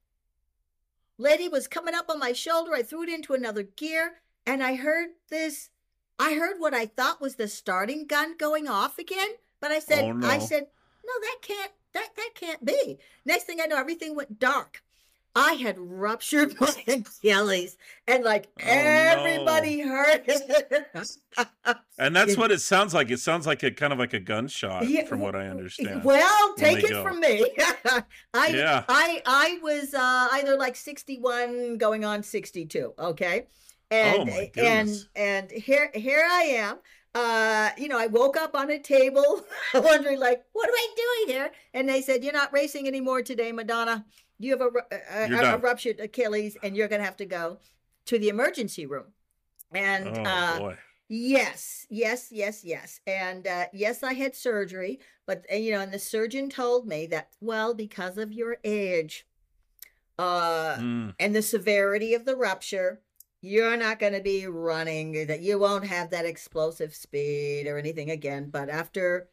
[1.18, 2.74] lady was coming up on my shoulder.
[2.74, 5.70] I threw it into another gear, and I heard this.
[6.18, 10.04] I heard what I thought was the starting gun going off again, but I said,
[10.04, 10.28] Oh, no.
[10.28, 10.68] I said,
[11.04, 12.98] no, that can't, that that can't be.
[13.26, 14.83] Next thing I know, everything went dark.
[15.36, 18.70] I had ruptured my Achilles, and like Oh, no.
[18.72, 20.86] everybody heard it.
[21.98, 23.10] And that's what it sounds like.
[23.10, 26.04] It sounds like a kind of like a gunshot, Yeah, from what I understand.
[26.04, 27.02] Well, take it go.
[27.02, 27.44] from me.
[28.34, 28.84] I Yeah.
[28.88, 33.46] I I was uh, either like 61 going on 62, okay?
[33.90, 36.78] And Oh, my and and here here I am.
[37.16, 41.36] Uh, you know, I woke up on a table wondering like, what am I doing
[41.36, 41.52] here?
[41.72, 44.04] And they said, "You're not racing anymore today, Madonna.
[44.44, 47.58] You have a, a, a, a ruptured Achilles and you're going to have to go
[48.06, 49.06] to the emergency room."
[49.72, 50.78] And oh uh boy.
[51.08, 53.00] Yes, yes, yes, yes.
[53.06, 57.06] And uh, yes, I had surgery, but uh, you know, and the surgeon told me
[57.08, 59.26] that, well, because of your age
[60.18, 61.14] uh, Mm.
[61.18, 63.00] and the severity of the rupture,
[63.42, 68.10] you're not going to be running, that you won't have that explosive speed or anything
[68.10, 68.48] again.
[68.50, 69.28] But after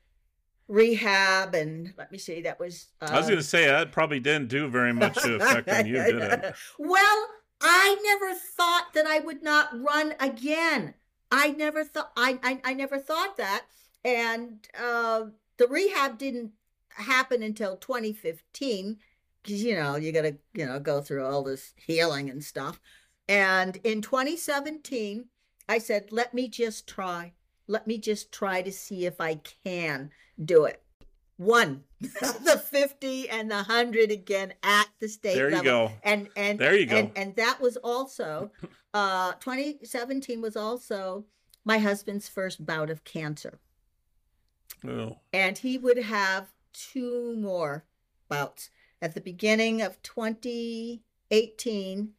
[0.71, 2.87] rehab, and let me see, that was.
[3.01, 5.85] Uh, I was going to say that probably didn't do very much to affect on
[5.85, 6.55] you, did it?
[6.79, 7.27] Well,
[7.59, 10.95] I never thought that I would not run again.
[11.31, 13.65] I never thought I, I I never thought that,
[14.03, 15.25] and uh,
[15.57, 16.51] the rehab didn't
[16.89, 18.97] happen until 2015
[19.41, 22.79] because you know you got to you know go through all this healing and stuff.
[23.27, 25.25] And in 2017,
[25.69, 27.33] I said, "Let me just try.
[27.71, 30.11] Let me just try to see if I can
[30.43, 30.81] do it."
[31.37, 35.91] One, the 50 and the 100 again at the state There you level go.
[36.03, 36.97] and and There you go.
[36.97, 38.51] and, and that was also
[38.93, 41.25] uh 2017 was also
[41.65, 43.57] my husband's first bout of cancer
[44.87, 47.85] Oh, and he would have two more
[48.29, 48.69] bouts
[49.01, 52.13] at the beginning of 2018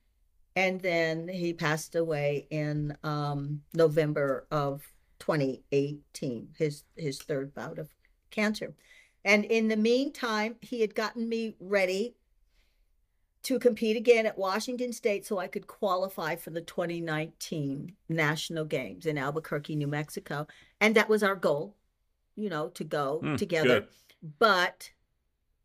[0.55, 4.92] and then he passed away in um November of
[5.23, 7.91] 2018 his his third bout of
[8.31, 8.75] cancer
[9.25, 12.17] and in the meantime he had gotten me ready
[13.45, 19.07] to compete again at Washington State so I could qualify for the 2019 National Games
[19.07, 20.47] in Albuquerque, New Mexico.
[20.81, 21.77] And that was our goal,
[22.37, 23.81] you know, to go Mm, together.
[23.83, 23.89] good.
[24.39, 24.93] But,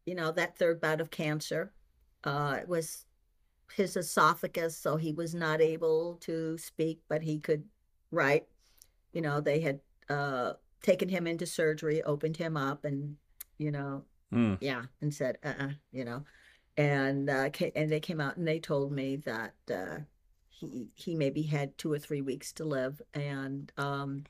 [0.05, 1.73] you know, that third bout of cancer
[2.23, 3.05] uh, it was
[3.75, 7.63] his esophagus, so he was not able to speak, but he could
[8.11, 8.47] write.
[9.17, 10.53] You know, they had uh,
[10.83, 13.17] taken him into surgery, opened him up, and,
[13.57, 14.57] you know, Mm.
[14.59, 16.23] yeah, and said, uh-uh, you know,
[16.75, 19.99] and uh, and they came out and they told me that uh,
[20.49, 24.25] he he maybe had two or three weeks to live, and um,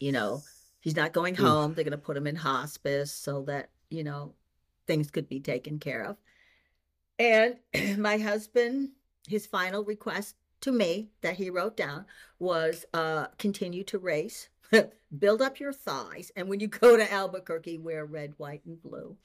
[0.00, 0.42] you know,
[0.80, 1.46] he's not going Oof.
[1.46, 1.74] home.
[1.74, 4.34] They're going to put him in hospice so that you know
[4.88, 6.16] things could be taken care of.
[7.20, 7.56] And
[7.98, 8.90] my husband,
[9.28, 12.06] his final request to me that he wrote down
[12.38, 14.48] was uh, continue to race,
[15.18, 19.16] build up your thighs, and when you go to Albuquerque, wear red, white, and blue.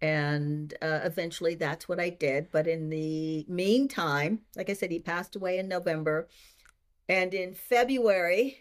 [0.00, 2.52] And uh, eventually that's what I did.
[2.52, 6.28] But in the meantime, like I said, he passed away in November.
[7.08, 8.58] And in February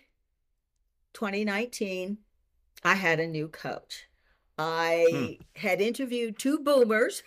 [1.13, 2.17] 2019,
[2.83, 4.07] I had a new coach.
[4.57, 7.21] I had interviewed two boomers,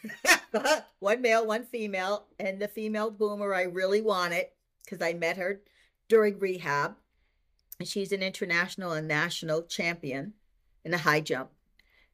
[0.99, 4.47] one male, one female, and the female boomer I really wanted
[4.89, 5.61] because I met her
[6.09, 6.97] during rehab.
[7.79, 10.35] And she's an international and national champion
[10.85, 11.51] in the high jump.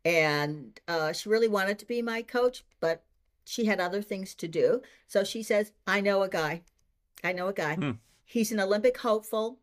[0.04, 3.02] And uh, she really wanted to be my coach, but
[3.44, 4.82] she had other things to do.
[5.06, 6.62] So she says, I know a guy.
[7.22, 7.76] I know a guy.
[7.76, 7.92] Hmm.
[8.26, 9.58] He's an Olympic hopeful.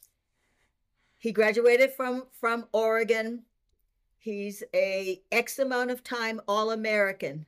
[1.18, 3.44] he graduated from from Oregon.
[4.18, 7.46] He's a X amount of time All American,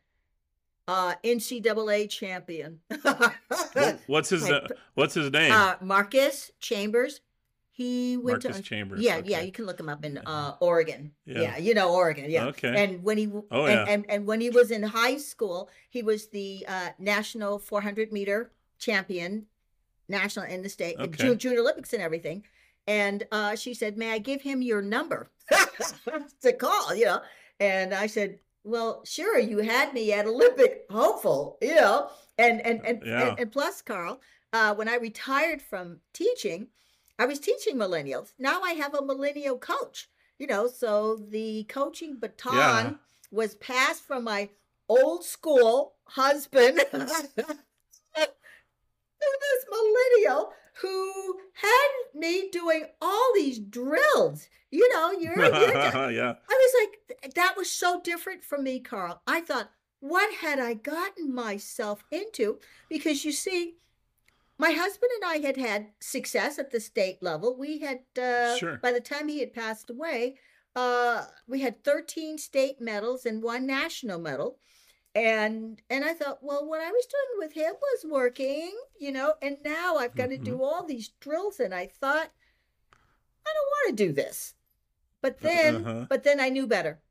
[0.88, 2.80] uh, NCAA champion.
[4.06, 5.52] What's his uh, What's his name?
[5.52, 7.20] uh, Marcus Chambers.
[7.74, 9.00] He went Marcus to Chambers.
[9.00, 9.40] yeah, yeah.
[9.40, 11.12] You can look him up in uh, Oregon.
[11.24, 11.40] Yeah.
[11.40, 11.58] Yeah.
[11.58, 12.30] you know Oregon.
[12.30, 12.46] Yeah.
[12.46, 12.84] Okay.
[12.84, 13.84] And when he Oh, and, yeah.
[13.88, 18.50] and and when he was in high school, he was the uh, national 400 meter
[18.78, 19.46] champion,
[20.08, 21.16] national in the state, Okay.
[21.16, 22.44] June, June Olympics and everything.
[22.86, 25.30] And uh, she said, "May I give him your number
[26.42, 27.20] to call?" You know.
[27.60, 29.38] And I said, "Well, sure.
[29.38, 33.28] You had me at Olympic hopeful, you know." And and and Yeah.
[33.30, 34.20] and, and plus, Carl,
[34.52, 36.68] uh, when I retired from teaching,
[37.18, 38.32] I was teaching millennials.
[38.38, 40.08] Now I have a millennial coach.
[40.38, 42.92] You know, so the coaching baton Yeah.
[43.30, 44.50] was passed from my
[44.88, 47.46] old school husband to
[48.16, 54.48] this millennial who had me doing all these drills.
[54.70, 55.44] You know, you're, you're
[56.10, 56.34] yeah.
[56.50, 59.22] I was like, th- that was so different from me, Carl.
[59.26, 62.58] I thought, what had I gotten myself into?
[62.88, 63.76] Because you see,
[64.58, 67.56] my husband and I had had success at the state level.
[67.56, 68.76] We had, uh, Sure.
[68.78, 70.36] by the time he had passed away,
[70.74, 74.58] uh, we had 13 state medals and one national medal.
[75.14, 79.34] And and I thought, well, what I was doing with him was working, you know,
[79.42, 81.60] and now I've got to do all these drills.
[81.60, 82.30] And I thought,
[83.46, 84.54] I don't want to do this.
[85.20, 86.06] But then, Uh-huh.
[86.08, 87.02] but then I knew better.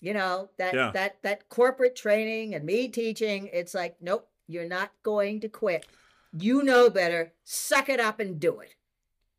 [0.00, 0.90] You know, that Yeah.
[0.92, 5.86] that that corporate training and me teaching, it's like, nope, you're not going to quit.
[6.32, 7.32] You know better.
[7.44, 8.74] Suck it up and do it.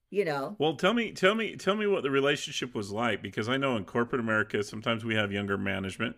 [0.10, 0.56] You know.
[0.60, 3.78] Well, tell me, tell me, tell me what the relationship was like because I know
[3.78, 6.18] in corporate America sometimes we have younger management,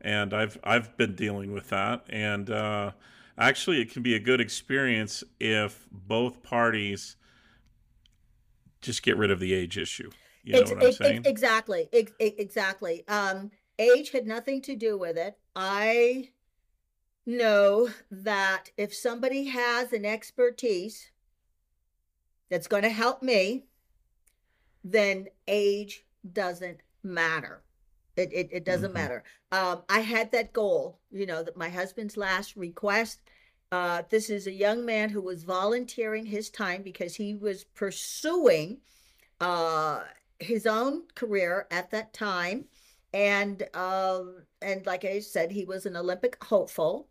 [0.00, 2.92] and I've I've been dealing with that, and uh,
[3.38, 7.16] actually it can be a good experience if both parties
[8.82, 10.10] just get rid of the age issue.
[10.42, 11.22] You know Ex- what I'm ex- ex- saying?
[11.26, 11.88] exactly.
[11.92, 13.06] Ex- ex- exactly.
[13.08, 13.50] Um,
[13.80, 15.38] age had nothing to do with it.
[15.56, 16.30] I
[17.26, 21.10] know that if somebody has an expertise
[22.50, 23.64] that's going to help me,
[24.84, 27.62] then age doesn't matter.
[28.16, 28.94] It, it, it doesn't Mhm.
[28.94, 29.24] matter.
[29.52, 33.20] Um, I had that goal, you know, that my husband's last request.
[33.72, 38.80] Uh, this is a young man who was volunteering his time because he was pursuing
[39.40, 40.04] uh,
[40.38, 42.66] his own career at that time,
[43.12, 47.08] and um, and like I said, he was an Olympic hopeful,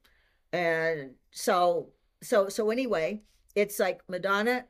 [0.54, 1.90] and so
[2.22, 3.22] so so anyway,
[3.56, 4.66] it's like Madonna,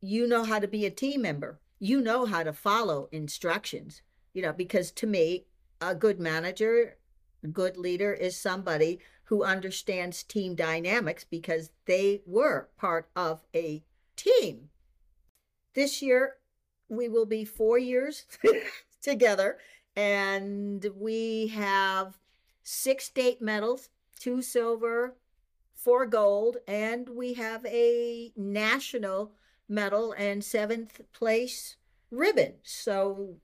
[0.00, 1.60] you know how to be a team member.
[1.80, 4.02] You know how to follow instructions.
[4.34, 5.46] You know because to me,
[5.80, 6.96] a good manager,
[7.52, 13.82] good leader is somebody who understands team dynamics because they were part of a
[14.16, 14.70] team.
[15.74, 16.36] This year,
[16.88, 18.24] we will be four years
[19.02, 19.58] together,
[19.98, 22.18] and we have
[22.62, 23.88] six state medals,
[24.20, 25.16] two silver,
[25.74, 29.32] four gold, and we have a national
[29.68, 31.76] medal and seventh place
[32.10, 32.54] ribbon.
[32.62, 33.36] So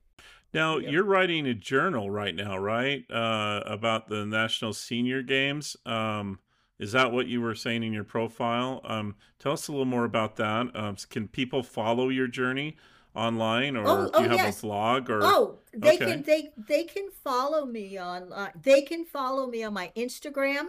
[0.52, 0.92] Now Yep.
[0.92, 3.04] you're writing a journal right now, right?
[3.10, 5.76] Uh, about the National Senior Games.
[5.84, 6.38] Um,
[6.78, 8.80] Is that what you were saying in your profile?
[8.84, 10.74] Um, tell us a little more about that.
[10.76, 12.76] Um, can people follow your journey
[13.14, 14.62] online, or Oh, do oh you have yes.
[14.62, 15.08] a vlog?
[15.08, 16.06] Or Oh, they Okay.
[16.06, 20.68] can they they can follow me on uh, they can follow me on my Instagram,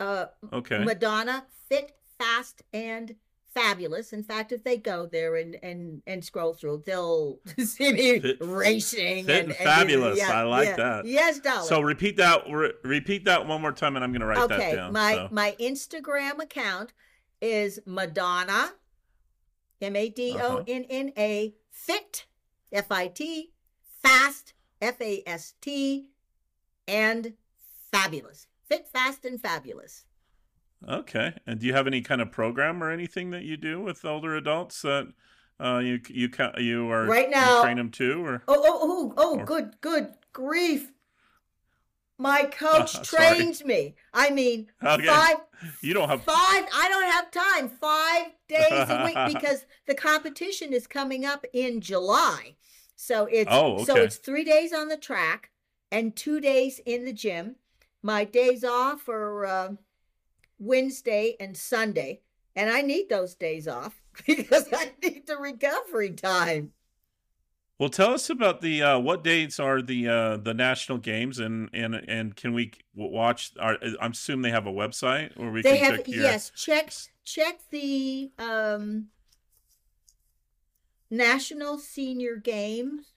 [0.00, 3.16] uh, okay, Madonna Fit Fast and
[3.54, 4.12] Fabulous.
[4.12, 8.36] In fact, if they go there and and and scroll through, they'll see me Fit-
[8.40, 10.20] racing Fit and, and Fabulous.
[10.22, 10.76] I like yeah.
[10.76, 11.06] that.
[11.06, 11.66] Yes, darling.
[11.66, 12.42] so repeat that.
[12.50, 14.92] Re- repeat that one more time, and I'm going to write that okay, down.
[14.92, 15.28] my so.
[15.30, 16.92] my Instagram account
[17.40, 18.72] is Madonna,
[19.80, 21.54] M A D O N N A
[21.86, 22.24] Fit,
[22.72, 23.52] F I T,
[24.02, 26.10] Fast, F A S T,
[26.88, 27.34] and
[27.92, 28.46] Fabulous.
[28.68, 30.04] Fit, Fast, and Fabulous.
[30.88, 31.34] Okay.
[31.46, 34.34] And do you have any kind of program or anything that you do with older
[34.36, 35.08] adults that
[35.60, 39.14] uh, you you you are Right you now- train them to or Oh, oh, oh,
[39.16, 40.92] oh, Or- good, good grief.
[42.18, 43.36] My coach Sorry.
[43.36, 43.94] trains me.
[44.12, 45.06] I mean, Okay.
[45.06, 45.36] five,
[45.82, 47.68] you don't have five, I don't have time.
[47.68, 52.56] Five days a week because the competition is coming up in July.
[52.94, 55.50] So it's Oh, so it's three days on the track
[55.92, 57.56] and two days in the gym.
[58.02, 59.68] My days off are uh,
[60.58, 62.20] Wednesday and Sunday,
[62.54, 66.72] and I need those days off because I need the recovery time.
[67.78, 71.68] Well, tell us about the uh, what dates are the uh, the national games and
[71.74, 73.52] and and can we watch?
[73.60, 76.24] Our, I'm assuming they have a website or we they can have check your.
[76.24, 76.92] yes check
[77.24, 79.08] check the um
[81.10, 83.12] national senior games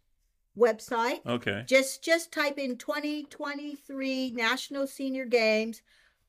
[0.58, 1.64] website Okay.
[1.68, 5.82] just just type in 2023 national senior games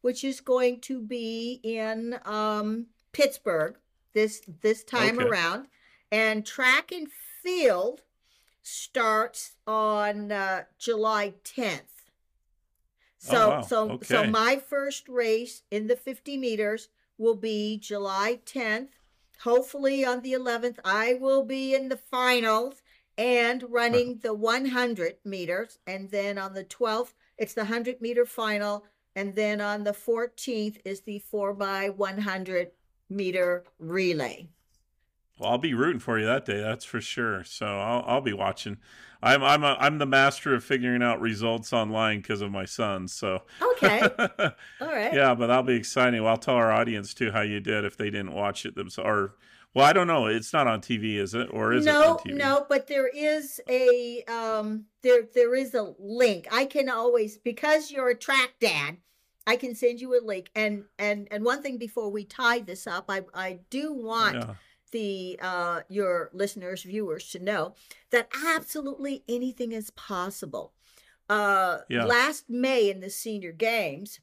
[0.03, 3.77] which is going to be in um pittsburgh
[4.15, 5.29] this this time Okay.
[5.29, 5.67] around
[6.13, 7.09] and track and
[7.43, 8.03] field
[8.63, 11.81] starts on uh, july 10th
[13.19, 13.61] so Oh, wow.
[13.63, 16.89] so so my first race in the 50 meters
[17.19, 18.89] will be july 10th
[19.43, 22.83] hopefully on the 11th i will be in the finals
[23.19, 25.79] and running the 100 meters.
[25.87, 28.85] And then on the 12th it's the 100 meter final.
[29.15, 32.71] And then on the 14th is the 4 by 100
[33.11, 34.49] meter relay
[35.41, 36.61] Well, I'll be rooting for you that day.
[36.61, 37.45] That's for sure.
[37.45, 38.77] So I'll I'll be watching.
[39.23, 43.09] I'm I'm a, I'm the master of figuring out results online because of my son.
[43.09, 44.01] So okay
[44.39, 46.23] all right yeah, but that'll be exciting.
[46.23, 49.09] Well, I'll tell our audience too how you did if they didn't watch it themselves.
[49.09, 49.35] Or
[49.73, 50.27] well, I don't know.
[50.27, 51.49] It's not on TV, is it?
[51.53, 56.47] Or is it no no but there is a um there there is a link
[56.53, 58.99] i can always because you're a track dad
[59.47, 62.87] i can send you a link and and and one thing before we tie this
[62.87, 64.55] up i i do want Yeah.
[64.93, 67.75] The uh your listeners viewers to know
[68.11, 70.73] that absolutely anything is possible
[71.29, 72.05] uh Yeah.
[72.05, 74.21] last may in the senior games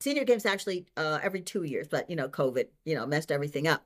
[0.00, 3.66] senior games actually uh every two years but you know covid you know messed everything
[3.68, 3.84] up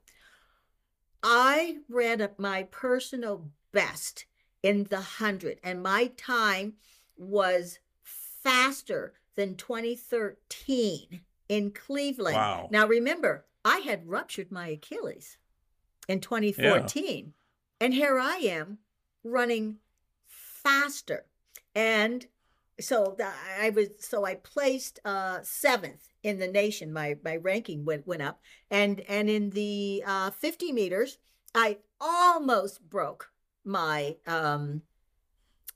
[1.22, 4.26] i ran up my personal best
[4.62, 6.74] in the hundred and my time
[7.16, 12.68] was faster than 2013 in cleveland Wow.
[12.70, 15.36] now remember i had ruptured my achilles
[16.08, 17.32] in 2014
[17.80, 18.78] and here i am
[19.24, 19.78] running
[20.64, 21.26] faster.
[21.74, 22.26] And
[22.80, 23.16] so
[23.60, 26.92] i was so i placed uh seventh in the nation.
[26.92, 28.40] My my ranking went went up.
[28.70, 31.18] And and in the uh 50 meters
[31.54, 33.30] i almost broke
[33.64, 34.82] my um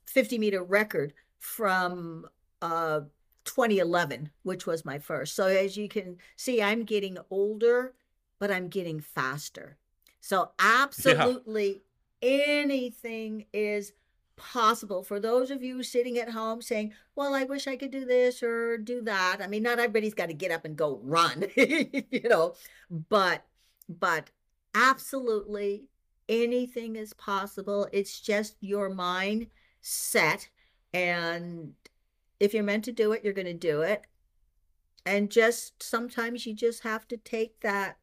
[0.05, 2.25] 50 meter record from
[2.61, 3.01] uh
[3.45, 5.35] 2011 which was my first.
[5.35, 7.93] So as you can see i'm getting older
[8.39, 9.77] but i'm getting faster
[10.21, 11.81] so absolutely
[12.21, 13.93] anything is
[14.35, 18.05] possible for those of you sitting at home saying, Well, I wish I could do
[18.05, 19.39] this or do that.
[19.41, 22.55] I mean, not everybody's got to get up and go run, you know,
[22.89, 23.45] but
[23.87, 24.29] but
[24.73, 25.85] absolutely
[26.27, 27.87] anything is possible.
[27.91, 29.47] It's just your mind
[29.81, 30.49] set
[30.93, 31.73] and
[32.39, 34.05] if you're meant to do it, you're going to do it.
[35.05, 37.97] And just sometimes you just have to take that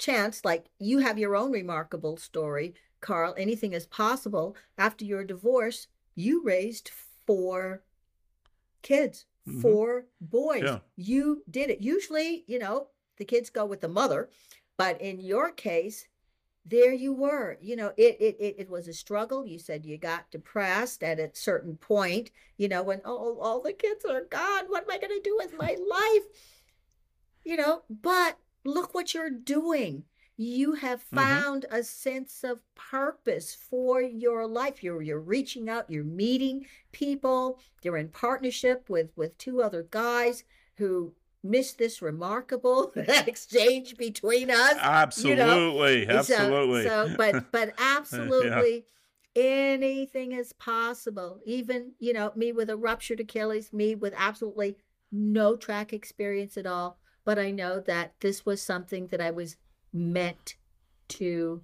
[0.00, 4.54] chance like you have your own remarkable story Carl, anything is possible.
[4.76, 7.82] After your divorce, you raised four
[8.82, 9.62] kids, Mhm.
[9.62, 10.64] four boys.
[10.64, 10.80] Yeah.
[10.96, 11.80] You did it.
[11.80, 14.28] Usually, you know, the kids go with the mother,
[14.76, 16.08] but in your case,
[16.64, 17.56] there you were.
[17.60, 19.46] You know, it it it, it was a struggle.
[19.46, 23.72] You said you got depressed at a certain point, you know, when oh all the
[23.72, 24.66] kids are gone.
[24.66, 26.24] What am I gonna do with my life?
[27.44, 30.04] You know, but look what you're doing
[30.36, 31.16] you have Mhm.
[31.16, 37.58] found a sense of purpose for your life you're you're reaching out you're meeting people
[37.82, 40.44] you're in partnership with with two other guys
[40.76, 44.76] who missed this remarkable exchange between us.
[44.78, 46.14] Absolutely, you know?
[46.18, 46.82] absolutely.
[46.84, 48.84] So, so, but but absolutely
[49.34, 49.42] yeah.
[49.42, 51.40] anything is possible.
[51.44, 54.76] Even, you know, me with a ruptured Achilles, me with absolutely
[55.12, 56.98] no track experience at all.
[57.24, 59.56] But I know that this was something that I was
[59.92, 60.56] meant
[61.08, 61.62] to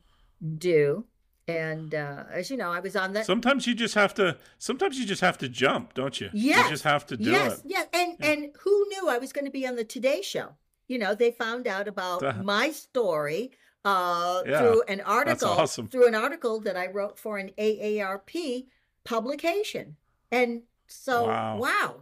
[0.59, 1.07] do
[1.49, 3.27] and uh, as you know, I was on that.
[3.27, 4.37] Sometimes you just have to.
[4.59, 6.29] Sometimes you just have to jump, don't you?
[6.33, 6.65] Yes.
[6.65, 7.65] You just have to do yes, it.
[7.67, 7.87] Yes.
[7.93, 8.31] And yeah.
[8.31, 10.55] and who knew I was going to be on the Today Show?
[10.89, 13.53] You know, they found out about uh, my story
[13.85, 15.49] uh, yeah, through an article.
[15.49, 15.87] Awesome.
[15.87, 18.67] Through an article that I wrote for an AARP
[19.05, 19.97] publication,
[20.33, 21.59] and so wow.
[21.59, 21.95] wow.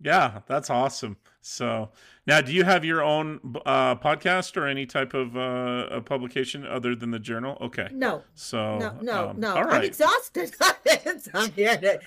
[0.00, 1.16] Yeah, that's awesome.
[1.40, 1.90] So
[2.26, 6.96] now, do you have your own uh, podcast or any type of uh, publication other
[6.96, 7.56] than the journal?
[7.60, 7.88] Okay.
[7.92, 8.24] No.
[8.34, 9.54] So no, no, um, no.
[9.54, 9.74] All right.
[9.74, 10.52] I'm exhausted.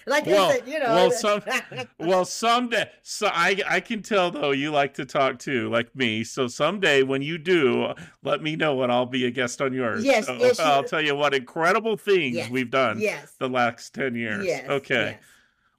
[0.06, 0.94] like well, said, you know.
[0.94, 1.42] Well, some,
[2.00, 2.90] well, someday.
[3.02, 6.26] So I, I can tell though you like to talk too, like me.
[6.26, 10.04] So someday when you do, let me know and I'll be a guest on yours.
[10.04, 10.26] Yes.
[10.26, 13.00] So yes I'll tell you what incredible things yes, we've done.
[13.00, 13.36] Yes.
[13.40, 14.46] The last ten years.
[14.46, 14.70] Yes.
[14.70, 15.12] Okay.
[15.12, 15.20] Yes.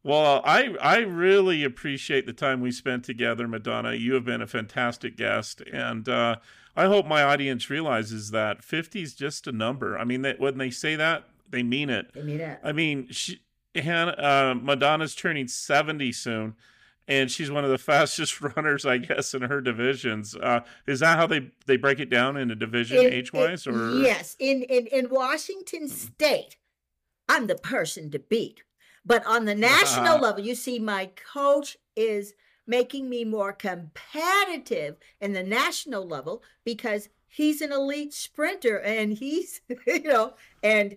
[0.03, 3.93] Well, I I really appreciate the time we spent together, Madonna.
[3.95, 6.37] You have been a fantastic guest, and uh,
[6.75, 9.99] I hope my audience realizes that 50 is just a number.
[9.99, 12.13] I mean, they, when they say that, they mean it.
[12.15, 12.59] They mean it.
[12.63, 13.43] I mean, she,
[13.75, 16.55] Hanna, uh, Madonna's turning 70 soon,
[17.07, 20.35] and she's one of the fastest runners, I guess, in her divisions.
[20.35, 23.67] Uh, is that how they, they break it down in a division age wise?
[23.67, 26.57] Or yes, in in in Washington State,
[27.29, 28.63] I'm the person to beat.
[29.05, 30.23] But on the national uh-huh.
[30.23, 32.35] level, you see, my coach is
[32.67, 39.61] making me more competitive in the national level because he's an elite sprinter and he's,
[39.87, 40.97] you know, and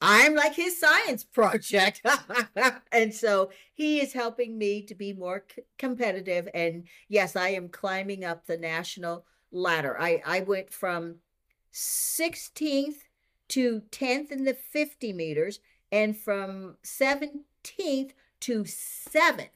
[0.00, 2.02] I'm like his science project.
[2.92, 6.48] and so he is helping me to be more c- competitive.
[6.54, 9.96] And yes, I am climbing up the national ladder.
[10.00, 11.16] I, I went from
[11.72, 12.96] 16th
[13.50, 15.60] to 10th in the 50 meters
[15.92, 19.48] and from 17th to 7th.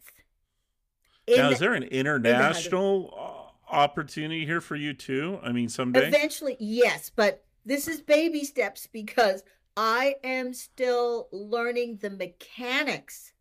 [1.28, 5.40] Now, is there an international the opportunity here for you too?
[5.42, 6.06] I mean, someday?
[6.06, 9.42] Eventually, yes, but this is baby steps because
[9.76, 13.32] I am still learning the mechanics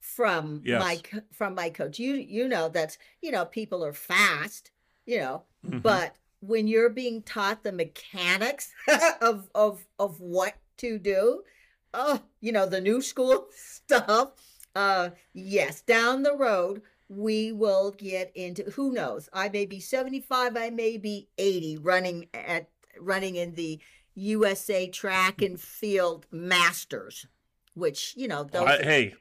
[0.00, 0.80] from yes.
[0.80, 1.00] my
[1.32, 2.00] from my coach.
[2.00, 4.72] You you know that's you know people are fast,
[5.06, 5.78] you know, mm-hmm.
[5.78, 8.72] but when you're being taught the mechanics
[9.20, 11.42] of of of what to do,
[11.94, 14.32] oh, you know, the new school stuff.
[14.74, 19.28] Uh, yes, down the road, we will get into who knows.
[19.32, 22.68] I may be 75, I may be 80 running at
[23.00, 23.80] running in the
[24.14, 27.26] USA track and field masters,
[27.74, 29.14] which, you know, those I, hey,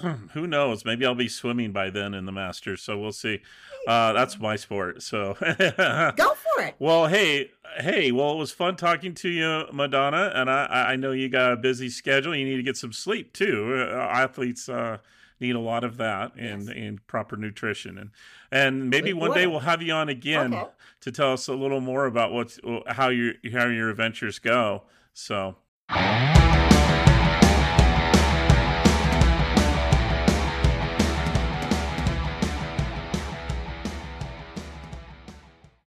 [0.32, 0.84] who knows?
[0.84, 3.40] Maybe I'll be swimming by then in the Masters, so we'll see.
[3.86, 5.02] Uh, that's my sport.
[5.02, 6.74] So go for it.
[6.78, 11.12] Well, hey, hey, well, it was fun talking to you, Madonna, and I, I know
[11.12, 12.34] you got a busy schedule.
[12.34, 13.86] You need to get some sleep too.
[13.90, 14.98] Uh, athletes uh,
[15.40, 16.76] need a lot of that and yes.
[16.76, 18.10] and proper nutrition, and
[18.52, 20.70] and maybe one day we'll have you on again okay.
[21.00, 24.84] to tell us a little more about what's how your how your adventures go.
[25.12, 25.56] So.